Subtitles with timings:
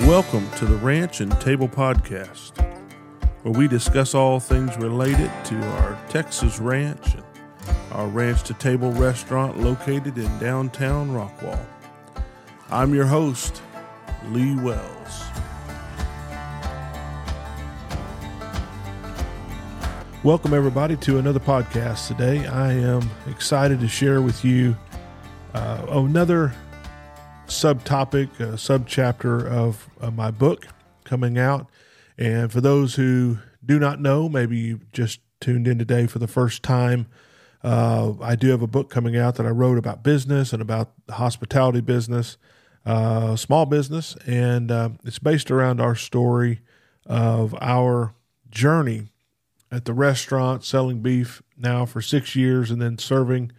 [0.00, 2.58] Welcome to the Ranch and Table Podcast,
[3.44, 7.22] where we discuss all things related to our Texas ranch and
[7.92, 11.64] our Ranch to Table restaurant located in downtown Rockwall.
[12.68, 13.62] I'm your host,
[14.30, 15.22] Lee Wells.
[20.22, 22.46] Welcome, everybody, to another podcast today.
[22.46, 24.76] I am excited to share with you
[25.54, 26.52] uh, another
[27.46, 30.66] subtopic, uh, subchapter of uh, my book
[31.04, 31.70] coming out.
[32.18, 36.28] And for those who do not know, maybe you just tuned in today for the
[36.28, 37.06] first time,
[37.64, 40.92] uh, I do have a book coming out that I wrote about business and about
[41.06, 42.36] the hospitality business,
[42.84, 46.60] uh, small business, and uh, it's based around our story
[47.06, 48.12] of our
[48.50, 49.08] journey
[49.70, 53.52] at the restaurant selling beef now for six years and then serving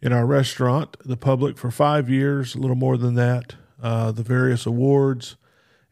[0.00, 4.22] in our restaurant, the public for five years, a little more than that, uh, the
[4.22, 5.36] various awards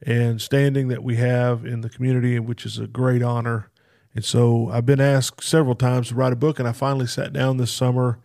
[0.03, 3.71] and standing that we have in the community, which is a great honor.
[4.15, 7.33] And so I've been asked several times to write a book, and I finally sat
[7.33, 8.19] down this summer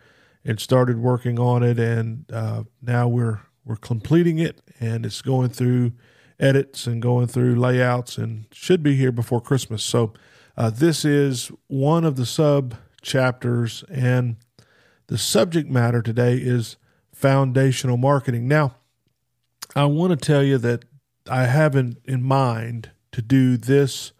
[0.45, 1.79] and started working on it.
[1.79, 5.93] And uh, now we're we're completing it, and it's going through
[6.39, 9.83] edits and going through layouts, and should be here before Christmas.
[9.83, 10.13] So
[10.61, 14.35] uh, this is one of the sub chapters, and
[15.07, 16.77] the subject matter today is
[17.11, 18.47] foundational marketing.
[18.47, 18.75] Now,
[19.75, 20.85] I want to tell you that
[21.27, 24.11] I have in, in mind to do this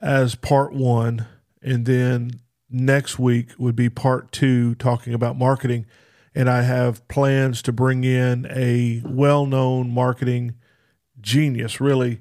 [0.00, 1.26] as part one,
[1.60, 2.38] and then
[2.70, 5.86] next week would be part two, talking about marketing.
[6.36, 10.54] And I have plans to bring in a well known marketing
[11.20, 12.20] genius, really,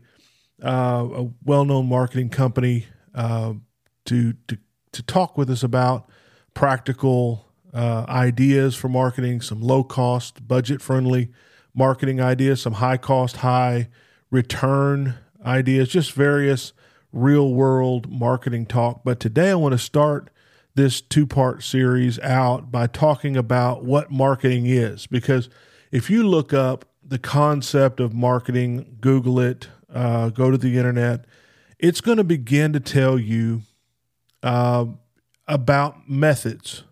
[0.66, 3.54] uh, a well known marketing company uh,
[4.06, 4.58] to, to,
[4.92, 6.10] to talk with us about
[6.54, 11.30] practical uh, ideas for marketing, some low cost, budget friendly
[11.74, 13.88] marketing ideas, some high cost, high
[14.30, 16.74] return ideas, just various
[17.14, 19.04] real world marketing talk.
[19.04, 20.30] But today I want to start
[20.76, 25.08] this two part series out by talking about what marketing is.
[25.08, 25.50] Because
[25.92, 31.26] if you look up the concept of marketing, Google it, uh, go to the internet,
[31.82, 33.64] it's going to begin to tell you
[34.44, 34.86] uh,
[35.48, 36.84] about methods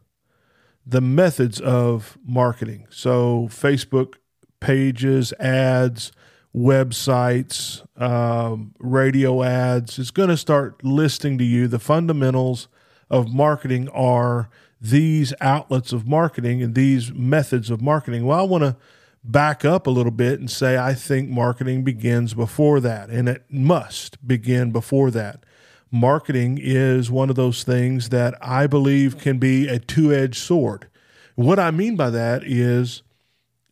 [0.90, 2.88] the methods of marketing.
[2.90, 4.16] So, Facebook
[4.60, 6.12] pages, ads,
[6.56, 10.00] websites, um, radio ads.
[10.00, 12.68] It's going to start listing to you the fundamentals
[13.08, 14.50] of marketing are
[14.82, 18.26] these outlets of marketing and these methods of marketing.
[18.26, 18.76] Well, I want to
[19.24, 23.46] back up a little bit and say I think marketing begins before that, and it
[23.50, 25.44] must begin before that
[25.92, 30.88] marketing is one of those things that I believe can be a two edged sword.
[31.36, 33.02] What I mean by that is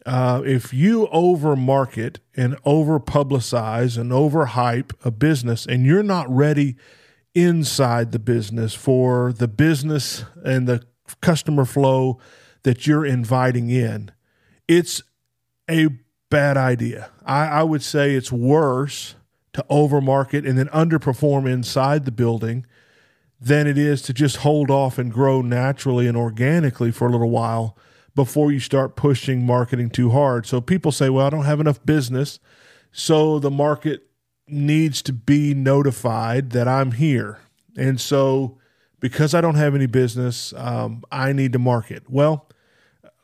[0.05, 6.03] uh, if you over market and over publicize and over hype a business and you're
[6.03, 6.77] not ready
[7.35, 10.83] inside the business for the business and the
[11.21, 12.19] customer flow
[12.63, 14.11] that you're inviting in,
[14.67, 15.03] it's
[15.69, 15.87] a
[16.29, 17.09] bad idea.
[17.25, 19.15] I, I would say it's worse
[19.53, 22.65] to overmarket and then underperform inside the building
[23.39, 27.29] than it is to just hold off and grow naturally and organically for a little
[27.29, 27.77] while
[28.15, 30.45] before you start pushing marketing too hard.
[30.45, 32.39] So people say, well, I don't have enough business.
[32.91, 34.07] So the market
[34.47, 37.39] needs to be notified that I'm here.
[37.77, 38.57] And so
[38.99, 42.09] because I don't have any business, um, I need to market.
[42.09, 42.49] Well,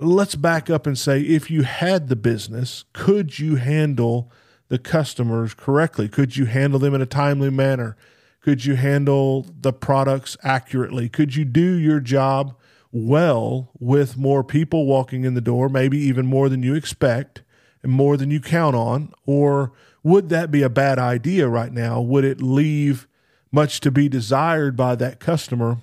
[0.04, 4.32] let's back up and say if you had the business, could you handle
[4.68, 6.08] the customers correctly?
[6.08, 7.96] Could you handle them in a timely manner?
[8.42, 11.10] Could you handle the products accurately?
[11.10, 12.56] Could you do your job
[12.92, 17.42] well with more people walking in the door, maybe even more than you expect
[17.82, 19.14] and more than you count on?
[19.26, 19.72] Or
[20.04, 22.02] would that be a bad idea right now?
[22.02, 23.08] Would it leave
[23.52, 25.78] much to be desired by that customer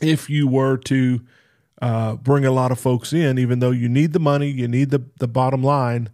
[0.00, 1.20] if you were to
[1.82, 4.90] uh, bring a lot of folks in, even though you need the money, you need
[4.90, 6.08] the, the bottom line?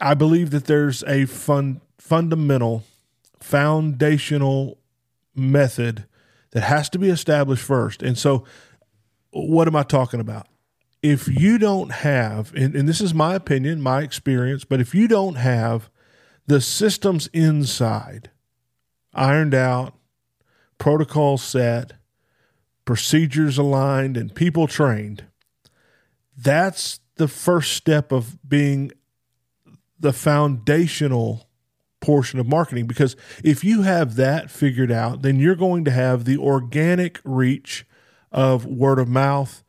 [0.00, 2.84] I believe that there's a fun, fundamental,
[3.38, 4.78] foundational
[5.34, 6.06] method
[6.52, 8.02] that has to be established first.
[8.02, 8.44] And so,
[9.30, 10.48] what am I talking about?
[11.02, 15.06] If you don't have, and, and this is my opinion, my experience, but if you
[15.08, 15.88] don't have
[16.46, 18.30] the systems inside
[19.14, 19.94] ironed out,
[20.78, 21.92] protocols set,
[22.90, 25.22] procedures aligned, and people trained,
[26.36, 28.90] that's the first step of being
[30.00, 31.48] the foundational
[32.00, 33.14] portion of marketing because
[33.44, 37.86] if you have that figured out, then you're going to have the organic reach
[38.32, 39.62] of word of mouth,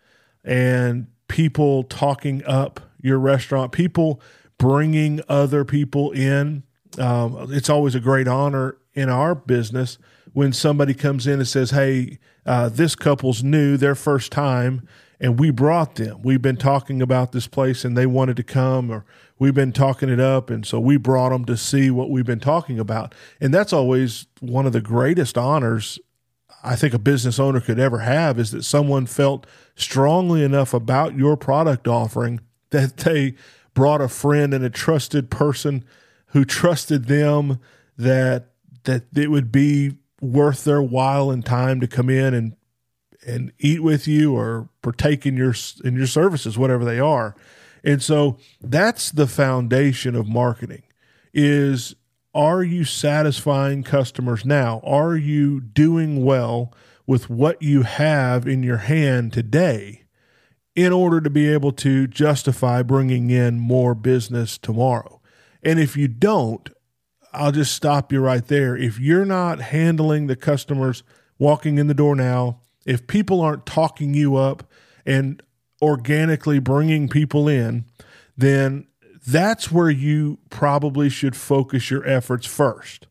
[0.43, 4.19] and people talking up your restaurant, people
[4.57, 6.63] bringing other people in.
[6.97, 9.99] Um, it's always a great honor in our business
[10.33, 14.87] when somebody comes in and says, Hey, uh, this couple's new, their first time,
[15.19, 16.21] and we brought them.
[16.23, 19.05] We've been talking about this place and they wanted to come, or
[19.37, 20.49] we've been talking it up.
[20.49, 23.13] And so we brought them to see what we've been talking about.
[23.39, 25.99] And that's always one of the greatest honors
[26.63, 31.15] I think a business owner could ever have is that someone felt strongly enough about
[31.15, 32.39] your product offering
[32.69, 33.35] that they
[33.73, 35.83] brought a friend and a trusted person
[36.27, 37.59] who trusted them
[37.97, 38.47] that
[38.83, 42.55] that it would be worth their while and time to come in and
[43.25, 45.53] and eat with you or partake in your
[45.83, 47.35] in your services whatever they are.
[47.83, 50.83] And so that's the foundation of marketing
[51.33, 51.95] is
[52.33, 54.79] are you satisfying customers now?
[54.83, 56.73] Are you doing well
[57.05, 60.03] with what you have in your hand today
[60.73, 65.19] in order to be able to justify bringing in more business tomorrow?
[65.61, 66.69] And if you don't
[67.33, 71.03] I'll just stop you right there if you're not handling the customers
[71.39, 74.63] walking in the door now if people aren't talking you up
[75.05, 75.41] and
[75.81, 77.85] organically bringing people in,
[78.37, 78.87] then
[79.25, 83.07] that's where you probably should focus your efforts first.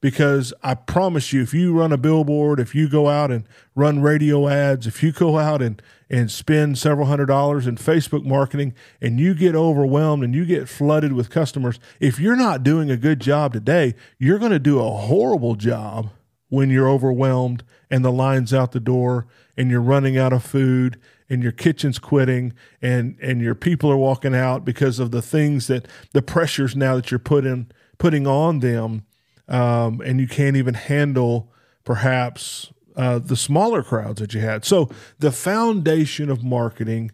[0.00, 4.00] Because I promise you, if you run a billboard, if you go out and run
[4.00, 8.74] radio ads, if you go out and, and spend several hundred dollars in Facebook marketing
[9.00, 12.96] and you get overwhelmed and you get flooded with customers, if you're not doing a
[12.96, 16.10] good job today, you're going to do a horrible job
[16.48, 21.00] when you're overwhelmed and the line's out the door and you're running out of food
[21.28, 25.66] and your kitchen's quitting and and your people are walking out because of the things
[25.66, 29.04] that the pressures now that you're putting putting on them
[29.48, 31.52] um, and you can't even handle
[31.84, 37.10] perhaps uh, the smaller crowds that you had so the foundation of marketing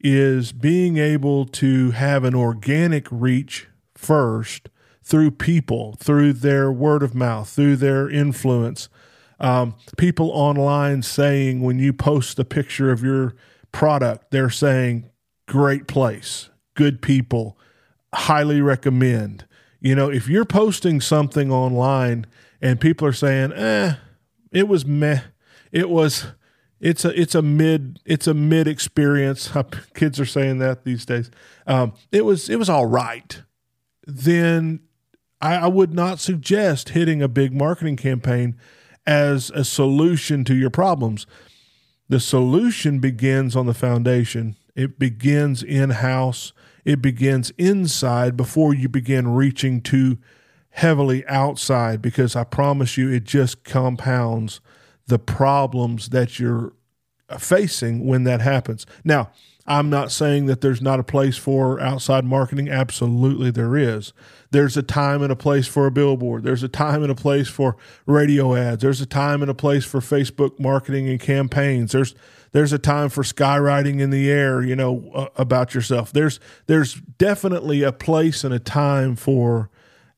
[0.00, 4.68] is being able to have an organic reach first
[5.02, 8.88] through people, through their word of mouth, through their influence.
[9.40, 13.34] Um, people online saying when you post a picture of your
[13.72, 15.08] product, they're saying,
[15.46, 17.58] great place, good people,
[18.14, 19.46] highly recommend.
[19.80, 22.26] You know, if you're posting something online
[22.60, 23.94] and people are saying, eh,
[24.50, 25.20] it was meh,
[25.70, 26.26] it was,
[26.80, 29.52] it's a, it's a mid, it's a mid experience.
[29.94, 31.30] Kids are saying that these days.
[31.66, 33.42] Um, it was, it was all right.
[34.06, 34.80] Then
[35.40, 38.56] I, I would not suggest hitting a big marketing campaign
[39.06, 41.26] as a solution to your problems.
[42.08, 44.56] The solution begins on the foundation.
[44.74, 46.52] It begins in house.
[46.88, 50.16] It begins inside before you begin reaching too
[50.70, 54.62] heavily outside because I promise you it just compounds
[55.06, 56.72] the problems that you're
[57.38, 58.86] facing when that happens.
[59.04, 59.30] Now,
[59.66, 62.70] I'm not saying that there's not a place for outside marketing.
[62.70, 64.14] Absolutely, there is.
[64.50, 66.42] There's a time and a place for a billboard.
[66.42, 67.76] There's a time and a place for
[68.06, 68.80] radio ads.
[68.80, 71.92] There's a time and a place for Facebook marketing and campaigns.
[71.92, 72.14] There's
[72.52, 76.12] there's a time for skywriting in the air, you know, uh, about yourself.
[76.12, 79.70] There's there's definitely a place and a time for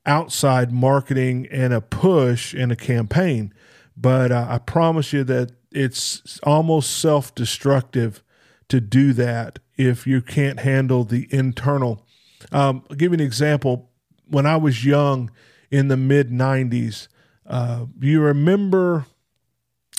[0.06, 3.53] outside marketing and a push and a campaign.
[3.97, 8.23] But uh, I promise you that it's almost self-destructive
[8.69, 12.06] to do that if you can't handle the internal.
[12.53, 13.91] Um, I'll give you an example.
[14.27, 15.31] When I was young
[15.70, 17.08] in the mid 90s,
[17.46, 19.06] uh, you remember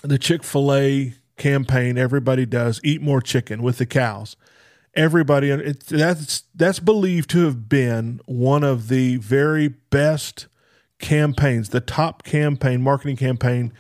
[0.04, 4.36] the Chick fil A campaign everybody does eat more chicken with the cows.
[4.94, 10.48] Everybody, it, that's, that's believed to have been one of the very best
[11.00, 13.74] campaigns, the top campaign, marketing campaign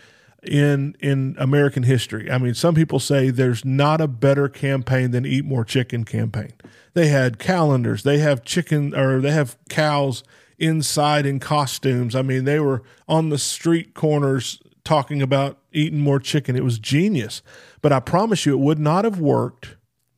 [0.43, 2.31] in in American history.
[2.31, 6.53] I mean, some people say there's not a better campaign than Eat More Chicken campaign.
[6.93, 10.23] They had calendars, they have chicken or they have cows
[10.57, 12.15] inside in costumes.
[12.15, 16.55] I mean, they were on the street corners talking about eating more chicken.
[16.55, 17.41] It was genius.
[17.81, 19.75] But I promise you it would not have worked.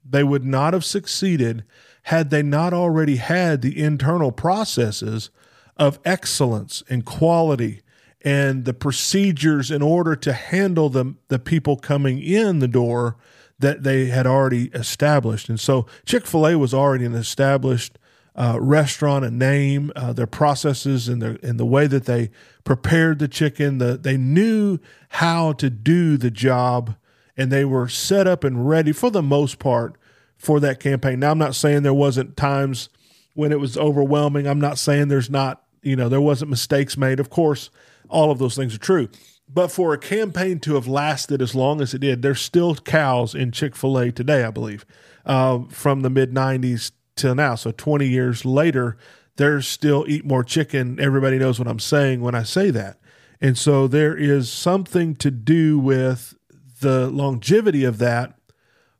[0.07, 1.63] They would not have succeeded
[2.03, 5.29] had they not already had the internal processes
[5.77, 7.81] of excellence and quality
[8.21, 13.17] and the procedures in order to handle the, the people coming in the door
[13.59, 15.49] that they had already established.
[15.49, 17.97] And so Chick fil A was already an established
[18.35, 22.31] uh, restaurant, a name, uh, their processes and, their, and the way that they
[22.63, 23.77] prepared the chicken.
[23.77, 26.95] The, they knew how to do the job
[27.37, 29.95] and they were set up and ready for the most part
[30.37, 31.19] for that campaign.
[31.19, 32.89] Now, I'm not saying there wasn't times
[33.33, 34.47] when it was overwhelming.
[34.47, 37.19] I'm not saying there's not, you know, there wasn't mistakes made.
[37.19, 37.69] Of course,
[38.09, 39.09] all of those things are true.
[39.51, 43.35] but for a campaign to have lasted as long as it did, there's still cows
[43.35, 44.85] in Chick fil A today, I believe,
[45.25, 47.55] uh, from the mid 90s till now.
[47.55, 48.97] So 20 years later,
[49.35, 50.99] there's still eat more chicken.
[50.99, 52.99] Everybody knows what I'm saying when I say that.
[53.41, 56.35] And so there is something to do with
[56.79, 58.37] the longevity of that,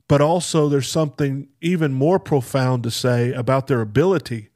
[0.08, 4.50] but also there's something even more profound to say about their ability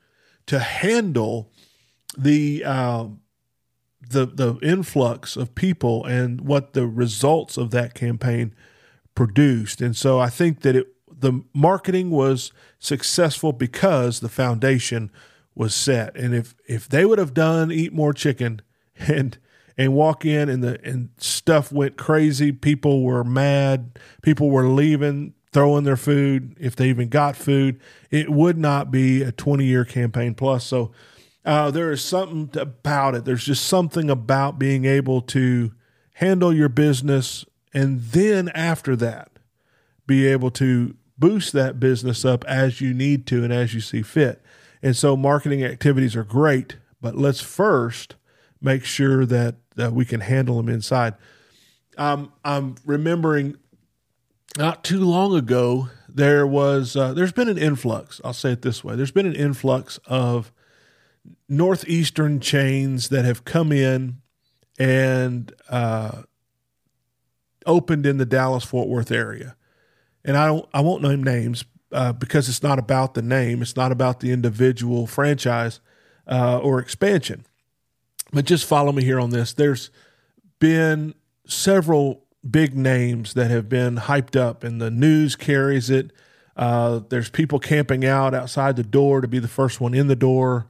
[0.48, 1.52] to handle
[2.18, 3.08] the uh,
[4.10, 8.56] the the influx of people and what the results of that campaign
[9.14, 9.82] produced.
[9.82, 10.88] And so I think that it
[11.20, 15.12] the marketing was successful because the foundation
[15.56, 16.16] was set.
[16.16, 18.62] And if if they would have done eat more chicken
[19.00, 19.38] and
[19.78, 25.34] and walk in and the and stuff went crazy, people were mad, people were leaving,
[25.52, 27.80] throwing their food if they even got food,
[28.12, 30.66] it would not be a 20 year campaign plus.
[30.66, 30.92] So
[31.46, 33.26] uh, there is something about it.
[33.26, 35.72] There's just something about being able to
[36.14, 39.32] handle your business and then after that
[40.08, 44.02] be able to boost that business up as you need to and as you see
[44.02, 44.42] fit.
[44.82, 48.16] And so marketing activities are great, but let's first
[48.62, 51.16] make sure that, that we can handle them inside.
[51.98, 53.58] Um, I'm remembering
[54.58, 58.22] not too long ago there was uh, there's been an influx.
[58.24, 60.52] I'll say it this way: there's been an influx of
[61.50, 64.22] northeastern chains that have come in
[64.80, 66.24] and uh,
[67.66, 69.57] opened in the Dallas Fort Worth area
[70.26, 73.76] and I don't I won't name names uh, because it's not about the name, it's
[73.76, 75.80] not about the individual franchise
[76.28, 77.46] uh, or expansion.
[78.34, 79.54] But just follow me here on this.
[79.54, 79.90] There's
[80.60, 86.12] been several big names that have been hyped up, and the news carries it.
[86.56, 90.16] Uh, there's people camping out outside the door to be the first one in the
[90.16, 90.68] door.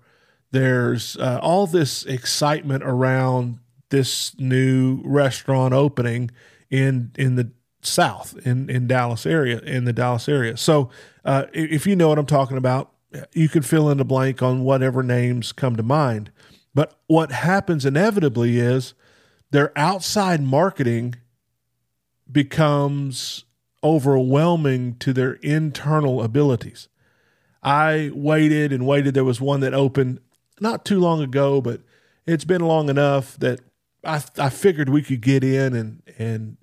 [0.52, 6.32] There's uh, all this excitement around this new restaurant opening
[6.70, 7.52] in in the
[7.88, 10.58] south in in Dallas area in the Dallas area.
[10.58, 10.90] So
[11.26, 12.92] uh, if you know what I'm talking about,
[13.34, 16.32] you can fill in the blank on whatever names come to mind.
[16.74, 18.94] But what happens inevitably is
[19.52, 21.16] their outside marketing
[22.32, 23.46] becomes
[23.84, 26.88] overwhelming to their internal abilities.
[27.64, 29.14] I waited and waited.
[29.14, 30.20] There was one that opened
[30.60, 31.82] not too long ago, but
[32.26, 33.62] it's been long enough that
[34.04, 36.58] I, I figured we could get in and and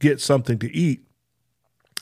[0.00, 1.06] get something to eat.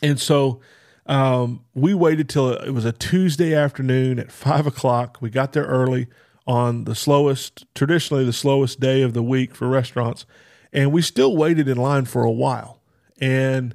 [0.02, 0.60] And so
[1.06, 5.18] um, we waited till it was a Tuesday afternoon at five o'clock.
[5.20, 6.06] We got there early
[6.46, 10.24] on the slowest, traditionally the slowest day of the week for restaurants.
[10.72, 12.80] And we still waited in line for a while.
[13.20, 13.74] And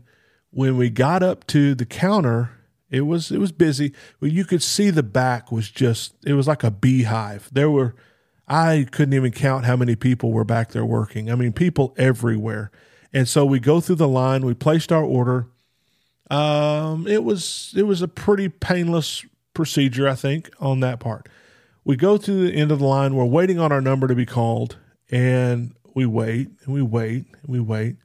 [0.52, 2.52] when we got up to the counter,
[2.90, 3.94] it was it was busy.
[4.20, 7.50] Well, you could see the back was just it was like a beehive.
[7.52, 7.96] There were
[8.48, 11.32] I couldn't even count how many people were back there working.
[11.32, 12.72] I mean, people everywhere.
[13.14, 15.48] And so we go through the line, we placed our order.
[16.32, 21.30] Um, it was it was a pretty painless procedure, I think, on that part.
[21.86, 24.26] We go to the end of the line, we're waiting on our number to be
[24.26, 24.78] called,
[25.12, 27.98] and we wait and we wait and we wait.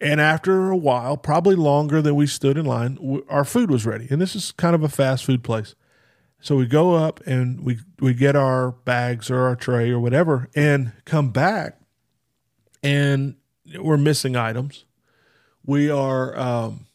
[0.00, 4.08] And after a while, probably longer than we stood in line, our food was ready.
[4.10, 5.74] And this is kind of a fast food place.
[6.40, 10.48] So we go up and we we get our bags or our tray or whatever
[10.54, 11.78] and come back
[12.82, 13.36] and
[13.78, 14.84] we're missing items.
[15.64, 16.86] We are um,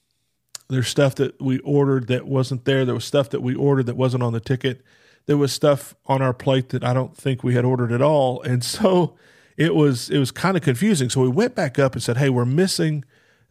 [0.70, 2.86] there's stuff that we ordered that wasn't there.
[2.86, 4.82] There was stuff that we ordered that wasn't on the ticket.
[5.27, 8.41] There was stuff on our plate that I don't think we had ordered at all,
[8.41, 9.15] and so
[9.58, 11.10] it was it was kind of confusing.
[11.10, 13.05] So we went back up and said, "Hey, we're missing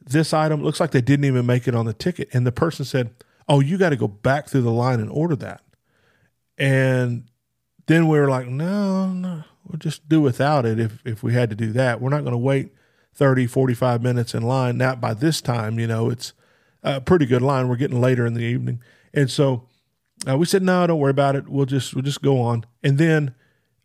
[0.05, 0.61] this item.
[0.61, 3.11] It looks like they didn't even make it on the ticket." And the person said,
[3.49, 5.63] "Oh, you got to go back through the line and order that."
[6.59, 7.25] And
[7.87, 11.51] then we were like, "No, no, we'll just do without it if if we had
[11.51, 12.01] to do that.
[12.01, 12.73] We're not going to wait
[13.15, 14.77] 30, 45 minutes in line.
[14.77, 16.33] Now, by this time, you know, it's
[16.83, 17.69] a pretty good line.
[17.69, 18.81] We're getting later in the evening.
[19.13, 19.69] And so
[20.29, 21.49] uh, we said, no, don't worry about it.
[21.49, 22.67] We'll just, we'll just go on.
[22.83, 23.35] And then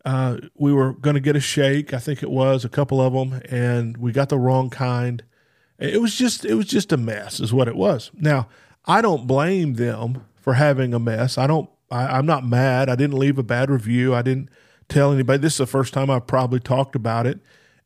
[0.04, 1.94] uh, we were going to get a shake.
[1.94, 5.22] I think it was a couple of them, and we got the wrong kind.
[5.78, 8.10] It was just, it was just a mess, is what it was.
[8.14, 8.48] Now,
[8.84, 11.38] I don't blame them for having a mess.
[11.38, 12.88] I don't, I, I'm not mad.
[12.88, 14.14] I didn't leave a bad review.
[14.14, 14.48] I didn't
[14.88, 15.38] tell anybody.
[15.38, 17.40] This is the first time I've probably talked about it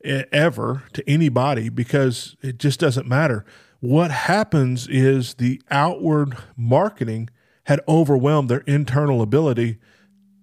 [0.04, 3.44] ever to anybody because it just doesn't matter.
[3.80, 7.30] What happens is the outward marketing
[7.64, 9.78] had overwhelmed their internal ability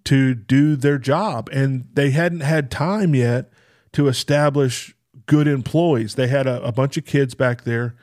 [0.06, 3.52] to do their job, and they hadn't had time yet
[3.94, 6.16] to establish good employees.
[6.16, 7.96] They had a, a bunch of kids back there.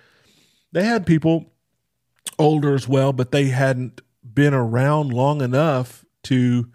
[0.72, 1.52] They had people
[2.38, 6.70] older as well, but they hadn't been around long enough to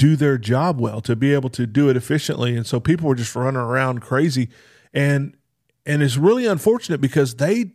[0.00, 2.56] do their job well, to be able to do it efficiently.
[2.56, 4.48] And so people were just running around crazy.
[4.94, 5.36] And
[5.84, 7.72] and it's really unfortunate because they,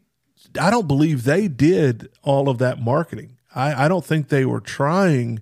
[0.60, 3.38] I don't believe they did all of that marketing.
[3.53, 5.41] I, I don't think they were trying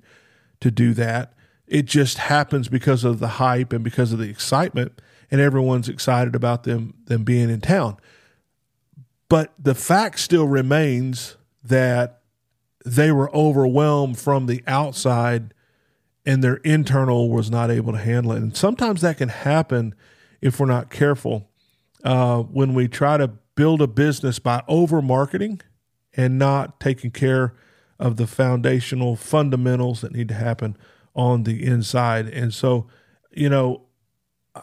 [0.59, 1.33] to do that.
[1.67, 6.35] It just happens because of the hype and because of the excitement, and everyone's excited
[6.35, 7.97] about them them being in town.
[9.29, 12.21] But the fact still remains that
[12.85, 15.52] they were overwhelmed from the outside
[16.25, 18.37] and their internal was not able to handle it.
[18.37, 19.95] And sometimes that can happen
[20.41, 21.49] if we're not careful.
[22.03, 25.61] Uh, when we try to build a business by over marketing
[26.15, 27.55] and not taking care
[27.99, 30.77] of the foundational fundamentals that need to happen
[31.15, 32.27] on the inside.
[32.27, 32.87] And so,
[33.31, 33.83] you know,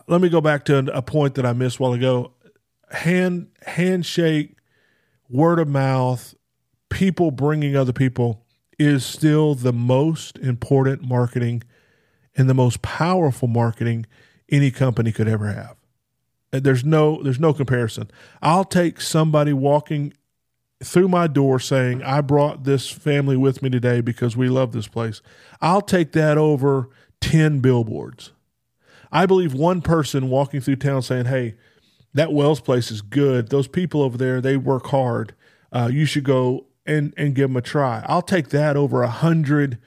[0.07, 2.33] let me go back to a point that I missed a while ago.
[2.91, 4.57] Hand handshake,
[5.29, 6.35] word of mouth,
[6.89, 8.45] people bringing other people
[8.81, 11.63] is still the most important marketing
[12.35, 14.07] and the most powerful marketing
[14.49, 15.77] any company could ever have.
[16.51, 18.11] There's no there's no comparison.
[18.41, 20.15] I'll take somebody walking
[20.83, 24.89] through my door saying, I brought this family with me today because we love this
[24.89, 25.21] place.
[25.61, 26.89] I'll take that over
[27.21, 28.33] 10 billboards.
[29.13, 31.57] I believe one person walking through town saying, Hey,
[32.15, 33.51] that Wells place is good.
[33.51, 35.35] Those people over there, they work hard.
[35.71, 38.05] Uh, you should go and, and give them a try.
[38.07, 39.79] I'll take that over a hundred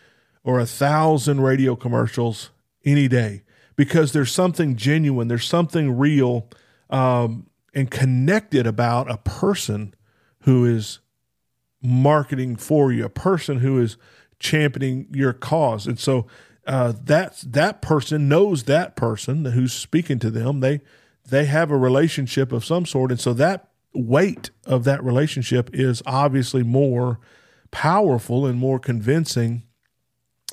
[0.44, 2.52] or a thousand radio commercials
[2.86, 3.44] any day
[3.76, 6.48] because there's something genuine, there's something real
[6.90, 9.94] um, and connected about a person
[10.42, 11.00] who is
[11.82, 13.98] marketing for you, a person who is
[14.40, 15.88] championing your cause.
[15.88, 16.28] And so
[16.66, 20.60] uh, that that person knows that person who's speaking to them.
[20.60, 20.82] They
[21.28, 26.02] they have a relationship of some sort, and so that weight of that relationship is
[26.06, 27.20] obviously more
[27.72, 29.64] powerful and more convincing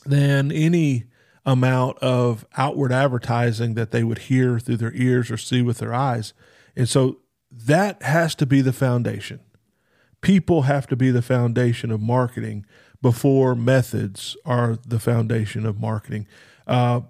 [0.05, 1.05] than any
[1.45, 5.95] amount of outward advertising that they would hear through their ears or see with their
[5.95, 6.33] eyes.
[6.77, 7.19] And so
[7.51, 9.41] that has to be the foundation
[10.21, 12.67] people have to be the foundation of marketing
[13.03, 16.27] before methods are the foundation of marketing.
[16.67, 17.01] Uh,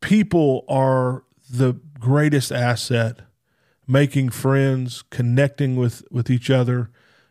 [0.00, 3.20] people are the greatest asset,
[3.86, 6.90] making friends, connecting with, with each other,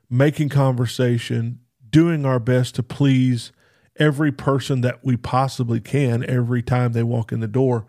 [0.09, 3.51] making conversation, doing our best to please
[3.97, 7.85] every person that we possibly can every time they walk in the door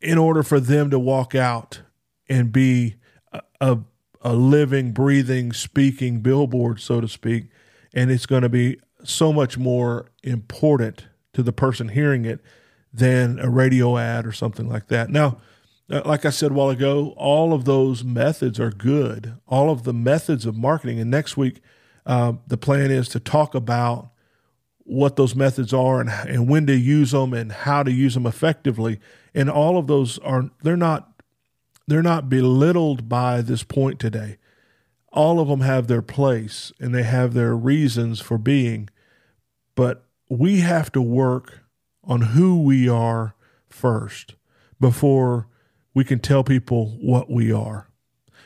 [0.00, 1.82] in order for them to walk out
[2.28, 2.94] and be
[3.32, 3.78] a, a
[4.22, 7.46] a living, breathing, speaking billboard, so to speak,
[7.94, 12.40] and it's going to be so much more important to the person hearing it
[12.92, 15.08] than a radio ad or something like that.
[15.10, 15.38] Now,
[15.88, 19.34] like I said a while ago, all of those methods are good.
[19.46, 21.00] All of the methods of marketing.
[21.00, 21.60] And next week,
[22.04, 24.10] uh, the plan is to talk about
[24.78, 28.26] what those methods are and, and when to use them and how to use them
[28.26, 29.00] effectively.
[29.34, 31.08] And all of those are, they're not
[31.86, 34.36] they're not belittled by this point today.
[35.10, 38.90] All of them have their place and they have their reasons for being,
[39.74, 41.60] but we have to work
[42.04, 43.34] on who we are
[43.70, 44.34] first
[44.78, 45.48] before
[45.98, 47.88] we can tell people what we are.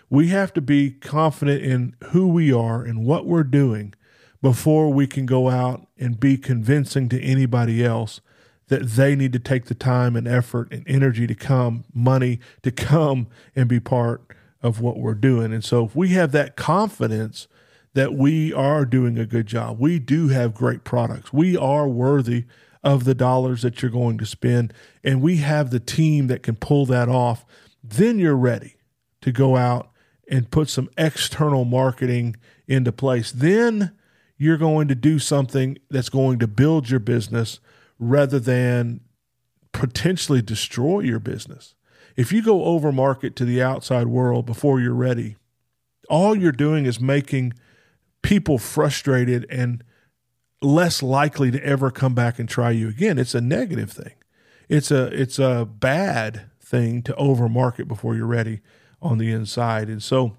[0.08, 3.92] We have to be confident in who we are and what we're doing
[4.40, 8.22] before we can go out and be convincing to anybody else
[8.68, 12.70] that they need to take the time and effort and energy to come, money to
[12.70, 15.52] come and be part of what we're doing.
[15.52, 17.48] And so if we have that confidence
[17.92, 22.46] that we are doing a good job, we do have great products, we are worthy
[22.82, 24.72] of the dollars that you're going to spend,
[25.04, 27.44] and we have the team that can pull that off,
[27.82, 28.76] then you're ready
[29.20, 29.90] to go out
[30.28, 33.30] and put some external marketing into place.
[33.30, 33.92] Then
[34.36, 37.60] you're going to do something that's going to build your business
[37.98, 39.00] rather than
[39.72, 41.74] potentially destroy your business.
[42.16, 45.36] If you go over market to the outside world before you're ready,
[46.08, 47.54] all you're doing is making
[48.22, 49.82] people frustrated and
[50.62, 53.18] less likely to ever come back and try you again.
[53.18, 54.14] It's a negative thing.
[54.68, 58.60] It's a it's a bad thing to overmarket before you're ready
[59.02, 59.88] on the inside.
[59.88, 60.36] And so,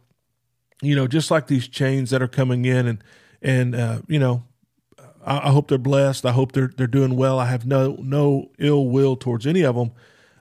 [0.81, 3.03] you know, just like these chains that are coming in and
[3.41, 4.43] and uh, you know,
[5.25, 6.25] I, I, hope they're blessed.
[6.25, 7.39] I hope they're they're doing well.
[7.39, 9.91] I have no no ill will towards any of them,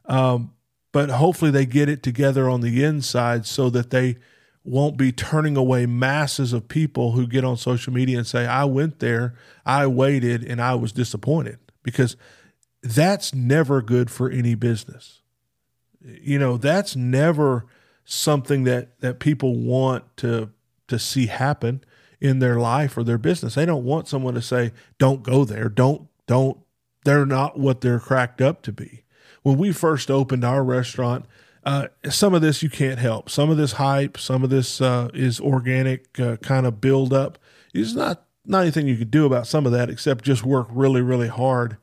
[0.06, 0.54] um,
[0.92, 4.16] but hopefully they get it together on the inside so that they
[4.64, 8.64] won't be turning away masses of people who get on social media and say, "I
[8.64, 9.34] went there,
[9.66, 12.16] I waited, and I was disappointed," because
[12.82, 15.20] that's never good for any business.
[16.04, 17.66] You know, that's never
[18.04, 20.50] something that that people want to
[20.88, 21.82] to see happen
[22.20, 23.54] in their life or their business.
[23.54, 25.68] They don't want someone to say, "Don't go there.
[25.68, 26.58] Don't don't."
[27.04, 29.02] They're not what they're cracked up to be.
[29.42, 31.24] When we first opened our restaurant,
[31.64, 33.30] uh, some of this you can't help.
[33.30, 37.38] Some of this hype, some of this uh, is organic uh, kind of build up.
[37.72, 41.00] It's not not anything you could do about some of that except just work really
[41.00, 41.76] really hard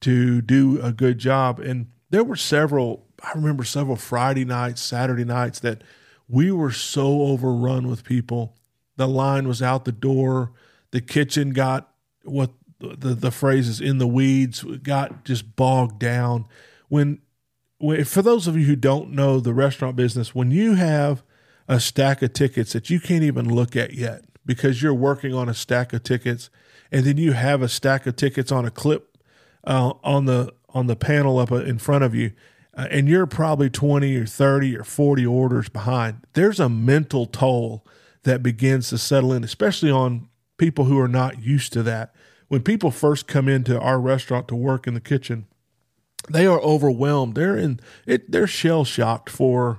[0.00, 1.60] to do a good job.
[1.60, 3.04] And there were several.
[3.22, 5.82] I remember several Friday nights, Saturday nights that
[6.28, 8.54] we were so overrun with people.
[8.96, 10.52] The line was out the door.
[10.90, 14.62] The kitchen got what the the phrase is in the weeds.
[14.62, 16.46] Got just bogged down
[16.88, 17.20] when
[18.04, 21.22] for those of you who don't know the restaurant business, when you have
[21.68, 25.48] a stack of tickets that you can't even look at yet because you're working on
[25.48, 26.48] a stack of tickets,
[26.92, 29.18] and then you have a stack of tickets on a clip
[29.64, 32.32] uh, on the on the panel up in front of you,
[32.76, 36.20] uh, and you're probably twenty or thirty or forty orders behind.
[36.34, 37.84] There's a mental toll
[38.22, 42.14] that begins to settle in, especially on people who are not used to that.
[42.48, 45.46] When people first come into our restaurant to work in the kitchen
[46.30, 47.34] they are overwhelmed.
[47.34, 48.30] They're in it.
[48.30, 49.78] They're shell shocked for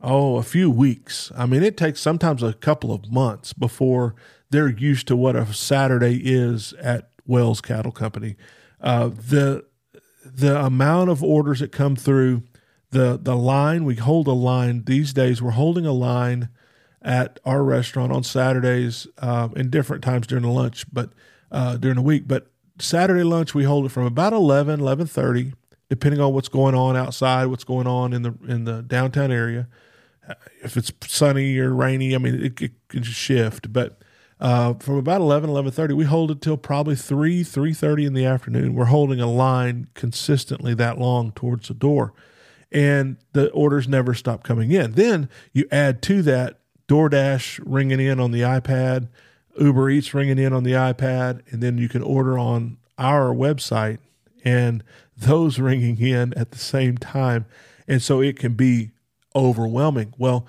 [0.00, 1.32] oh a few weeks.
[1.36, 4.14] I mean, it takes sometimes a couple of months before
[4.50, 8.36] they're used to what a Saturday is at Wells Cattle Company.
[8.80, 9.64] Uh, the
[10.24, 12.42] the amount of orders that come through,
[12.90, 15.42] the the line we hold a line these days.
[15.42, 16.48] We're holding a line
[17.02, 21.10] at our restaurant on Saturdays uh, in different times during the lunch, but
[21.50, 22.26] uh, during the week.
[22.26, 22.46] But
[22.78, 25.52] Saturday lunch we hold it from about 11, 11.30
[25.88, 29.68] depending on what's going on outside, what's going on in the in the downtown area.
[30.62, 32.56] If it's sunny or rainy, I mean, it,
[32.88, 33.72] can shift.
[33.72, 34.00] But
[34.40, 38.74] uh, from about 11, 11.30, we hold it till probably 3, 3.30 in the afternoon.
[38.74, 42.14] We're holding a line consistently that long towards the door.
[42.72, 44.92] And the orders never stop coming in.
[44.92, 49.08] Then you add to that DoorDash ringing in on the iPad,
[49.58, 53.98] Uber Eats ringing in on the iPad, and then you can order on our website
[54.44, 54.84] and
[55.16, 57.46] those ringing in at the same time.
[57.88, 58.90] And so it can be
[59.34, 60.14] overwhelming.
[60.18, 60.46] Well,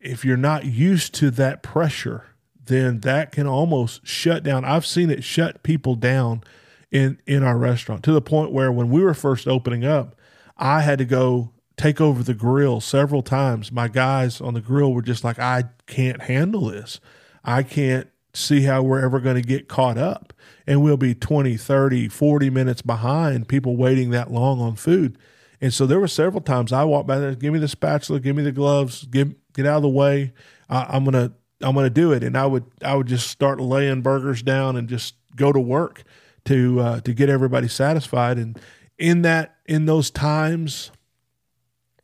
[0.00, 2.24] if you're not used to that pressure,
[2.64, 4.64] then that can almost shut down.
[4.64, 6.42] I've seen it shut people down
[6.90, 10.16] in in our restaurant to the point where when we were first opening up,
[10.56, 13.70] I had to go take over the grill several times.
[13.70, 17.00] My guys on the grill were just like, I can't handle this.
[17.44, 20.32] I can't see how we're ever going to get caught up
[20.66, 25.16] and we'll be 20, 30, 40 minutes behind people waiting that long on food.
[25.60, 28.36] And so there were several times I walked by there, give me the spatula, give
[28.36, 30.32] me the gloves, give, get out of the way.
[30.68, 32.22] I, I'm going to, I'm to do it.
[32.22, 36.02] And I would, I would just start laying burgers down and just go to work
[36.46, 38.38] to, uh, to get everybody satisfied.
[38.38, 38.60] And
[38.98, 40.90] in that, in those times,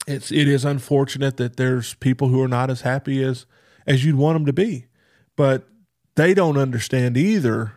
[0.06, 3.44] it's, it is unfortunate that there's people who are not as happy as,
[3.86, 4.86] as you'd want them to be,
[5.36, 5.68] but
[6.14, 7.72] they don't understand either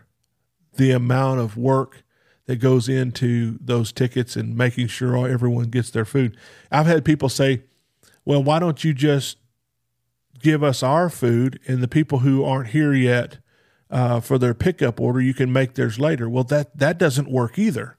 [0.76, 2.04] the amount of work
[2.46, 6.38] that goes into those tickets and making sure everyone gets their food.
[6.72, 7.64] I've had people say,
[8.24, 9.38] well, why don't you just
[10.40, 13.40] give us our food and the people who aren't here yet
[13.90, 16.30] uh, for their pickup order, you can make theirs later.
[16.30, 17.96] Well, that, that doesn't work either.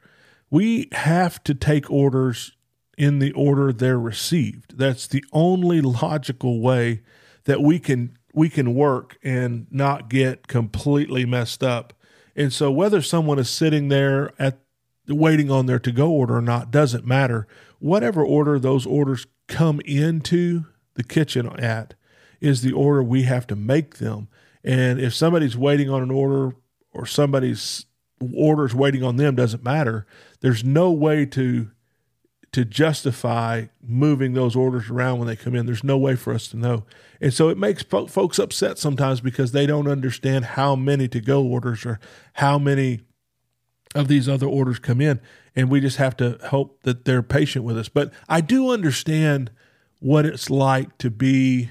[0.51, 2.53] We have to take orders
[2.99, 4.79] in the order they're received.
[4.79, 7.03] That's the only logical way
[7.45, 11.93] that we can we can work and not get completely messed up
[12.37, 14.59] and so whether someone is sitting there at
[15.09, 17.47] waiting on their to go order or not doesn't matter.
[17.79, 21.95] Whatever order those orders come into the kitchen at
[22.41, 24.29] is the order we have to make them.
[24.63, 26.55] And if somebody's waiting on an order
[26.93, 27.87] or somebody's
[28.35, 30.07] orders waiting on them doesn't matter.
[30.41, 31.71] There's no way to
[32.57, 35.67] to justify moving those orders around when they come in.
[35.67, 36.87] There's no way for us to know.
[37.21, 41.21] And so it makes po- folks upset sometimes because they don't understand how many to
[41.21, 42.01] go orders or
[42.33, 43.01] how many
[43.95, 45.21] of these other orders come in.
[45.55, 47.91] And we just have to hope that they're patient with us.
[47.91, 49.51] But I do understand
[49.99, 51.69] what it's like to be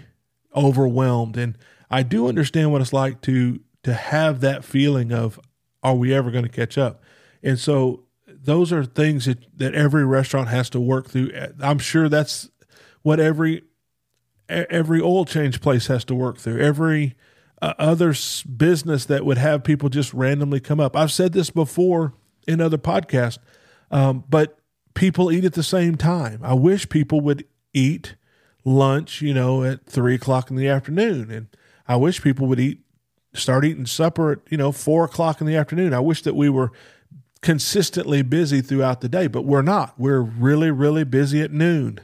[0.56, 1.36] overwhelmed.
[1.36, 1.58] And
[1.90, 5.40] I do understand what it's like to to have that feeling of
[5.82, 7.02] are we ever going to catch up?
[7.42, 8.05] And so
[8.46, 11.32] those are things that, that every restaurant has to work through.
[11.60, 12.50] I'm sure that's
[13.02, 13.64] what every
[14.48, 16.60] every oil change place has to work through.
[16.60, 17.16] Every
[17.62, 18.14] uh, other
[18.58, 20.96] business that would have people just randomly come up.
[20.96, 22.14] I've said this before
[22.48, 23.40] in other podcasts,
[23.90, 24.60] um, but
[24.94, 26.42] people eat at the same time.
[26.44, 28.16] I wish people would eat
[28.64, 31.48] lunch, you know, at three o'clock in the afternoon, and
[31.88, 32.82] I wish people would eat
[33.34, 35.94] start eating supper at you know four o'clock in the afternoon.
[35.94, 36.72] I wish that we were
[37.46, 39.94] consistently busy throughout the day, but we're not.
[40.00, 42.00] We're really, really busy at noon.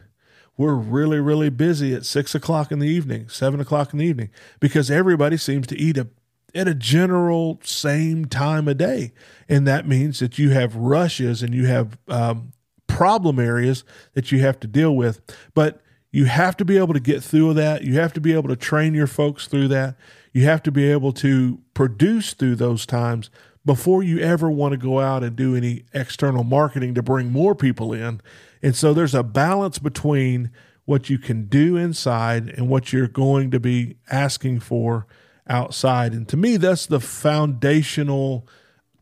[0.55, 4.29] We're really, really busy at six o'clock in the evening, seven o'clock in the evening,
[4.59, 6.09] because everybody seems to eat a,
[6.53, 9.13] at a general same time of day.
[9.49, 12.51] And that means that you have rushes and you have um,
[12.85, 15.21] problem areas that you have to deal with.
[15.55, 17.83] But You have to be able to get through that.
[17.83, 19.95] You have to be able to train your folks through that.
[20.33, 23.29] You have to be able to produce through those times
[23.65, 27.53] before you ever want to go out and do any external marketing to bring more
[27.55, 28.21] people in.
[28.61, 30.51] And so there's a balance between
[30.85, 35.05] what you can do inside and what you're going to be asking for
[35.47, 36.13] outside.
[36.13, 38.47] And to me, that's the foundational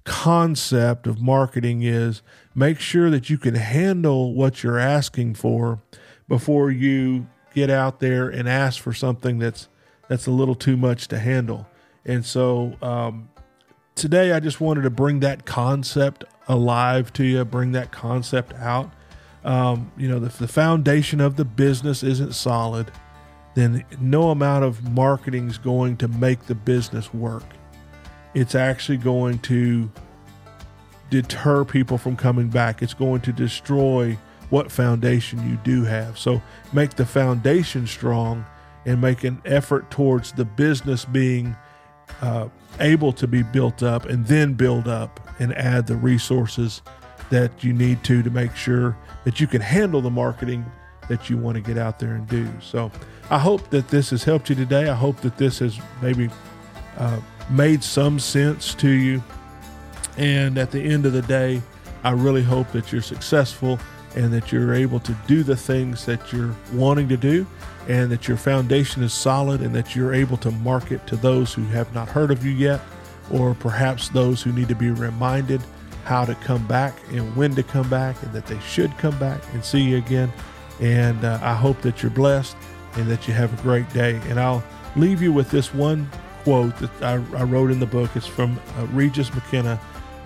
[0.04, 2.22] concept of marketing is
[2.56, 5.82] make sure that you can handle what you're asking for
[6.28, 9.68] before you get out there and ask for something that's
[10.08, 11.68] that's a little too much to handle.
[12.04, 13.29] And so um,
[14.00, 18.92] today I just wanted to bring that concept alive to you, bring that concept out.
[19.44, 22.92] Um, you know, if the foundation of the business isn't solid,
[23.56, 27.44] then no amount of marketing is going to make the business work.
[28.34, 29.92] It's actually going to
[31.10, 32.82] deter people from coming back.
[32.82, 34.18] It's going to destroy
[34.50, 36.18] what foundation you do have.
[36.18, 38.46] So make the foundation strong
[38.86, 41.56] and make an effort towards the business being
[42.22, 42.48] uh,
[42.80, 46.82] able to be built up and then build up and add the resources
[47.30, 50.66] that you need to to make sure that you can handle the marketing
[51.08, 52.48] that you want to get out there and do.
[52.62, 52.92] So
[53.30, 54.90] I hope that this has helped you today.
[54.90, 56.30] I hope that this has maybe
[56.98, 59.24] uh, made some sense to you.
[60.18, 61.62] And at the end of the day,
[62.04, 63.80] I really hope that you're successful
[64.16, 67.46] and that you're able to do the things that you're wanting to do
[67.88, 71.64] and that your foundation is solid and that you're able to market to those who
[71.66, 72.82] have not heard of you yet
[73.32, 75.62] or perhaps those who need to be reminded
[76.06, 79.42] how to come back and when to come back and that they should come back
[79.54, 80.32] and see you again.
[80.80, 82.56] And uh, I hope that you're blessed
[82.96, 84.20] and that you have a great day.
[84.28, 84.64] And I'll
[84.96, 86.10] leave you with this one
[86.44, 88.16] quote that I, I wrote in the book.
[88.16, 89.80] It's from uh, Regis McKenna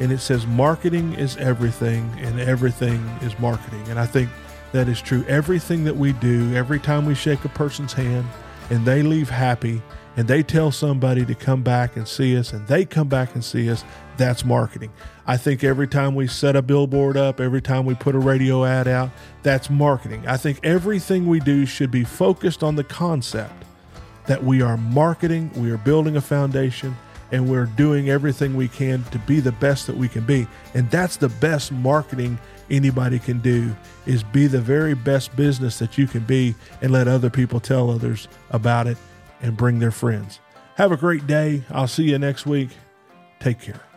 [0.03, 3.81] and it says marketing is everything and everything is marketing.
[3.87, 4.29] And i think
[4.73, 5.23] that is true.
[5.27, 8.27] Everything that we do every time we shake a person's hand
[8.69, 9.81] and they leave happy
[10.17, 13.43] and they tell somebody to come back and see us and they come back and
[13.43, 13.85] see us
[14.17, 14.91] that's marketing.
[15.25, 18.65] I think every time we set a billboard up every time we put a radio
[18.65, 19.11] ad out
[19.43, 20.27] that's marketing.
[20.27, 23.63] I think everything we do should be focused on the concept
[24.25, 26.95] that we are marketing we are building a foundation
[27.31, 30.47] and we're doing everything we can to be the best that we can be.
[30.73, 35.97] And that's the best marketing anybody can do is be the very best business that
[35.97, 38.97] you can be and let other people tell others about it
[39.41, 40.39] and bring their friends.
[40.75, 41.63] Have a great day.
[41.69, 42.69] I'll see you next week.
[43.39, 43.92] Take care.